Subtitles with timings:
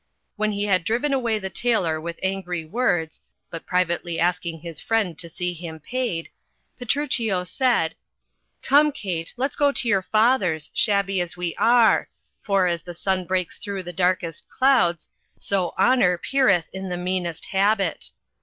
[0.35, 3.21] When he had driven away the tailor with angry words—
[3.53, 6.29] ^but privately asking his friend to see him paid—
[6.79, 7.93] Petruchio said—
[8.63, 12.09] "Come, Kate, let's go to your father's, shabby as we are,
[12.41, 16.95] for, as the sun breaks through the darkest clouds, so honor peereth in 40 THE
[16.95, 16.97] CHILDREN'S SHAKESPEARE.
[16.97, 18.11] the meanest habit.